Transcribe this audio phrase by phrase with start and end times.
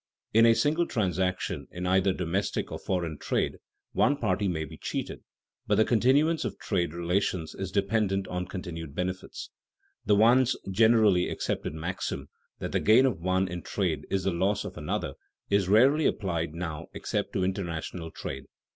[0.33, 3.59] In a single transaction in either domestic or foreign trade
[3.91, 5.23] one party may be cheated,
[5.67, 9.51] but the continuance of trade relations is dependent on continued benefits.
[10.07, 14.65] The once generally accepted maxim that the gain of one in trade is the loss
[14.65, 15.13] of another,
[15.51, 18.45] is rarely applied now except to international trade.